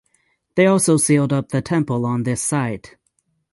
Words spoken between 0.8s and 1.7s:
sealed up the